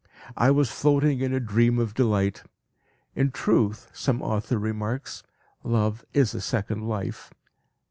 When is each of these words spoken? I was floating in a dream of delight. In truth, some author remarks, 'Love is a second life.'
I 0.35 0.49
was 0.49 0.71
floating 0.71 1.19
in 1.19 1.31
a 1.31 1.39
dream 1.39 1.77
of 1.77 1.93
delight. 1.93 2.41
In 3.13 3.29
truth, 3.29 3.91
some 3.93 4.23
author 4.23 4.57
remarks, 4.57 5.21
'Love 5.63 6.03
is 6.11 6.33
a 6.33 6.41
second 6.41 6.87
life.' 6.89 7.31